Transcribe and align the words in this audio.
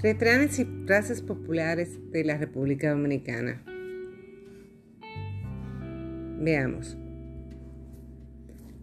Refranes 0.00 0.60
y 0.60 0.64
frases 0.86 1.20
populares 1.22 1.98
de 2.12 2.22
la 2.22 2.38
República 2.38 2.90
Dominicana. 2.90 3.64
Veamos. 6.38 6.96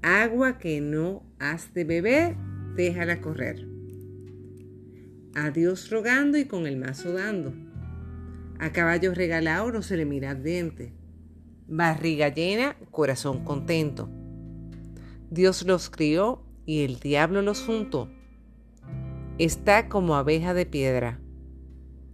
Agua 0.01 0.57
que 0.57 0.81
no 0.81 1.23
has 1.39 1.73
de 1.73 1.85
beber, 1.85 2.35
déjala 2.75 3.21
correr. 3.21 3.65
A 5.35 5.51
Dios 5.51 5.89
rogando 5.89 6.37
y 6.37 6.43
con 6.43 6.67
el 6.67 6.75
mazo 6.75 7.13
dando. 7.13 7.53
A 8.59 8.73
caballo 8.73 9.13
regalado 9.13 9.71
no 9.71 9.83
se 9.83 9.95
le 9.95 10.03
mira 10.03 10.35
diente. 10.35 10.91
Barriga 11.65 12.27
llena, 12.27 12.75
corazón 12.91 13.45
contento. 13.45 14.09
Dios 15.31 15.65
los 15.65 15.89
crió 15.89 16.43
y 16.65 16.83
el 16.83 16.99
diablo 16.99 17.41
los 17.41 17.61
juntó. 17.61 18.11
Está 19.37 19.89
como 19.89 20.15
abeja 20.15 20.53
de 20.53 20.65
piedra. 20.65 21.19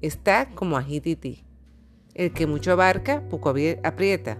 Está 0.01 0.49
como 0.55 0.75
ajititi. 0.75 1.45
El 2.15 2.33
que 2.33 2.47
mucho 2.47 2.71
abarca, 2.71 3.21
poco 3.29 3.53
aprieta. 3.83 4.39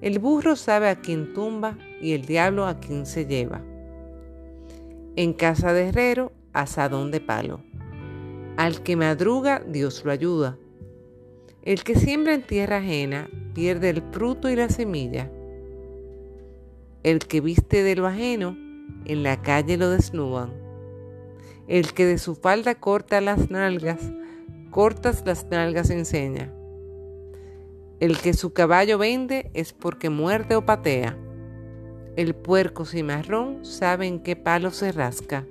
El 0.00 0.18
burro 0.18 0.56
sabe 0.56 0.88
a 0.88 0.96
quién 1.00 1.32
tumba 1.32 1.78
y 2.02 2.14
el 2.14 2.22
diablo 2.22 2.66
a 2.66 2.80
quién 2.80 3.06
se 3.06 3.24
lleva. 3.24 3.62
En 5.14 5.32
casa 5.32 5.72
de 5.72 5.90
herrero, 5.90 6.32
asadón 6.52 7.12
de 7.12 7.20
palo. 7.20 7.60
Al 8.56 8.82
que 8.82 8.96
madruga, 8.96 9.62
Dios 9.64 10.04
lo 10.04 10.10
ayuda. 10.10 10.58
El 11.62 11.84
que 11.84 11.94
siembra 11.94 12.34
en 12.34 12.42
tierra 12.42 12.78
ajena, 12.78 13.30
pierde 13.54 13.90
el 13.90 14.02
fruto 14.10 14.50
y 14.50 14.56
la 14.56 14.70
semilla. 14.70 15.30
El 17.04 17.20
que 17.20 17.40
viste 17.40 17.84
de 17.84 17.94
lo 17.94 18.08
ajeno, 18.08 18.56
en 19.04 19.22
la 19.22 19.40
calle 19.40 19.76
lo 19.76 19.88
desnudan. 19.90 20.59
El 21.70 21.92
que 21.92 22.04
de 22.04 22.18
su 22.18 22.34
falda 22.34 22.74
corta 22.74 23.20
las 23.20 23.48
nalgas, 23.48 24.10
cortas 24.72 25.22
las 25.24 25.46
nalgas 25.52 25.88
enseña. 25.90 26.52
El 28.00 28.18
que 28.18 28.34
su 28.34 28.52
caballo 28.52 28.98
vende 28.98 29.52
es 29.54 29.72
porque 29.72 30.10
muerde 30.10 30.56
o 30.56 30.66
patea. 30.66 31.16
El 32.16 32.34
puerco 32.34 32.84
cimarrón 32.84 33.64
sabe 33.64 34.08
en 34.08 34.18
qué 34.18 34.34
palo 34.34 34.72
se 34.72 34.90
rasca. 34.90 35.46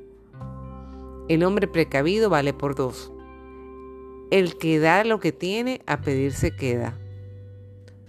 El 1.30 1.42
hombre 1.46 1.70
precavido 1.70 2.30
vale 2.30 2.52
por 2.52 2.76
dos. 2.76 3.14
El 4.30 4.58
que 4.58 4.78
da 4.78 5.06
lo 5.06 5.22
que 5.22 5.32
tiene, 5.32 5.82
a 5.86 6.02
pedir 6.02 6.34
se 6.34 6.54
queda. 6.54 7.00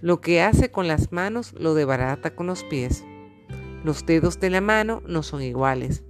Lo 0.01 0.19
que 0.19 0.41
hace 0.41 0.69
con 0.69 0.89
las 0.89 1.13
manos 1.13 1.53
lo 1.53 1.75
debarata 1.75 2.35
con 2.35 2.47
los 2.47 2.65
pies. 2.65 3.05
Los 3.85 4.05
dedos 4.05 4.41
de 4.41 4.49
la 4.49 4.59
mano 4.59 5.01
no 5.07 5.23
son 5.23 5.41
iguales. 5.41 6.03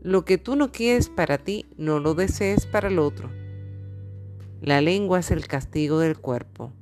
Lo 0.00 0.24
que 0.24 0.38
tú 0.38 0.56
no 0.56 0.72
quieres 0.72 1.08
para 1.08 1.38
ti, 1.38 1.66
no 1.76 1.98
lo 2.00 2.14
desees 2.14 2.66
para 2.66 2.88
el 2.88 2.98
otro. 2.98 3.30
La 4.60 4.80
lengua 4.80 5.20
es 5.20 5.30
el 5.30 5.46
castigo 5.46 5.98
del 5.98 6.18
cuerpo. 6.18 6.72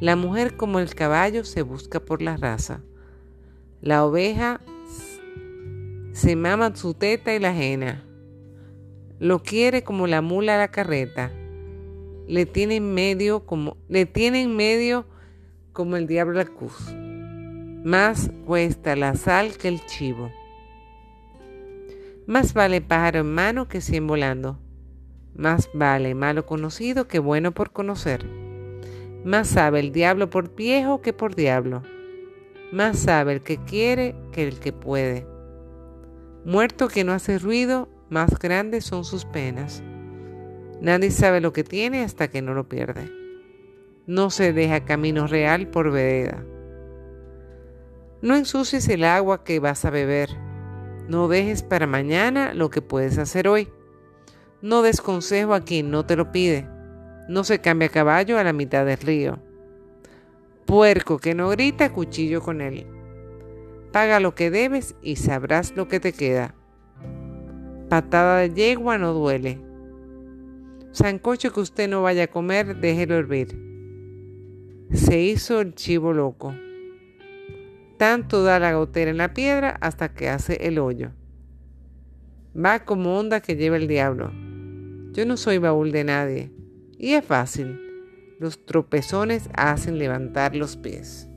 La 0.00 0.16
mujer 0.16 0.56
como 0.56 0.80
el 0.80 0.94
caballo 0.94 1.44
se 1.44 1.62
busca 1.62 2.00
por 2.00 2.22
la 2.22 2.36
raza. 2.36 2.80
La 3.80 4.04
oveja 4.04 4.60
se 6.12 6.36
mama 6.36 6.74
su 6.74 6.94
teta 6.94 7.34
y 7.34 7.38
la 7.38 7.50
ajena. 7.50 8.04
Lo 9.18 9.42
quiere 9.42 9.84
como 9.84 10.06
la 10.06 10.22
mula 10.22 10.56
a 10.56 10.58
la 10.58 10.72
carreta. 10.72 11.30
Le 12.26 12.46
tiene 12.46 12.76
en 12.76 12.94
medio 12.94 13.46
como, 13.46 13.76
le 13.88 14.06
tiene 14.06 14.42
en 14.42 14.56
medio 14.56 15.06
como 15.72 15.96
el 15.96 16.06
diablo 16.06 16.34
la 16.34 16.46
cruz. 16.46 16.92
Más 17.84 18.30
cuesta 18.46 18.96
la 18.96 19.14
sal 19.14 19.56
que 19.56 19.68
el 19.68 19.84
chivo. 19.86 20.30
Más 22.26 22.54
vale 22.54 22.80
pájaro 22.80 23.20
en 23.20 23.34
mano 23.34 23.66
que 23.66 23.80
cien 23.80 24.06
volando. 24.06 24.60
Más 25.34 25.68
vale 25.74 26.14
malo 26.14 26.46
conocido 26.46 27.08
que 27.08 27.18
bueno 27.18 27.50
por 27.50 27.72
conocer. 27.72 28.24
Más 29.24 29.48
sabe 29.48 29.80
el 29.80 29.90
diablo 29.90 30.30
por 30.30 30.54
viejo 30.54 31.02
que 31.02 31.12
por 31.12 31.34
diablo. 31.34 31.82
Más 32.70 33.00
sabe 33.00 33.32
el 33.32 33.42
que 33.42 33.56
quiere 33.56 34.14
que 34.30 34.46
el 34.46 34.60
que 34.60 34.72
puede. 34.72 35.26
Muerto 36.44 36.86
que 36.86 37.02
no 37.02 37.12
hace 37.12 37.40
ruido, 37.40 37.88
más 38.08 38.38
grandes 38.38 38.84
son 38.84 39.04
sus 39.04 39.24
penas. 39.24 39.82
Nadie 40.80 41.10
sabe 41.10 41.40
lo 41.40 41.52
que 41.52 41.64
tiene 41.64 42.04
hasta 42.04 42.28
que 42.28 42.40
no 42.40 42.54
lo 42.54 42.68
pierde. 42.68 43.10
No 44.06 44.30
se 44.30 44.52
deja 44.52 44.84
camino 44.84 45.26
real 45.26 45.66
por 45.66 45.90
vereda. 45.90 46.44
No 48.20 48.36
ensucies 48.36 48.88
el 48.88 49.02
agua 49.02 49.42
que 49.42 49.58
vas 49.58 49.84
a 49.84 49.90
beber 49.90 50.41
no 51.12 51.28
dejes 51.28 51.62
para 51.62 51.86
mañana 51.86 52.54
lo 52.54 52.70
que 52.70 52.80
puedes 52.80 53.18
hacer 53.18 53.46
hoy. 53.46 53.68
No 54.62 54.80
des 54.80 55.02
consejo 55.02 55.52
a 55.52 55.60
quien 55.60 55.90
no 55.90 56.06
te 56.06 56.16
lo 56.16 56.32
pide. 56.32 56.66
No 57.28 57.44
se 57.44 57.60
cambia 57.60 57.90
caballo 57.90 58.38
a 58.38 58.44
la 58.44 58.54
mitad 58.54 58.86
del 58.86 58.96
río. 58.96 59.38
Puerco 60.64 61.18
que 61.18 61.34
no 61.34 61.50
grita, 61.50 61.92
cuchillo 61.92 62.40
con 62.40 62.62
él. 62.62 62.86
Paga 63.92 64.20
lo 64.20 64.34
que 64.34 64.50
debes 64.50 64.94
y 65.02 65.16
sabrás 65.16 65.76
lo 65.76 65.86
que 65.86 66.00
te 66.00 66.14
queda. 66.14 66.54
Patada 67.90 68.38
de 68.38 68.54
yegua 68.54 68.96
no 68.96 69.12
duele. 69.12 69.60
Sancocho 70.92 71.52
que 71.52 71.60
usted 71.60 71.90
no 71.90 72.00
vaya 72.00 72.24
a 72.24 72.28
comer, 72.28 72.80
déjelo 72.80 73.16
hervir. 73.16 73.58
Se 74.94 75.20
hizo 75.20 75.60
el 75.60 75.74
chivo 75.74 76.14
loco 76.14 76.54
tanto 78.02 78.42
da 78.42 78.58
la 78.58 78.72
gotera 78.72 79.12
en 79.12 79.16
la 79.16 79.32
piedra 79.32 79.78
hasta 79.80 80.12
que 80.12 80.28
hace 80.28 80.66
el 80.66 80.80
hoyo. 80.80 81.12
Va 82.52 82.84
como 82.84 83.16
onda 83.16 83.40
que 83.40 83.54
lleva 83.54 83.76
el 83.76 83.86
diablo. 83.86 84.32
Yo 85.12 85.24
no 85.24 85.36
soy 85.36 85.58
baúl 85.58 85.92
de 85.92 86.02
nadie. 86.02 86.50
Y 86.98 87.12
es 87.12 87.24
fácil. 87.24 87.78
Los 88.40 88.66
tropezones 88.66 89.48
hacen 89.54 89.98
levantar 89.98 90.56
los 90.56 90.76
pies. 90.76 91.28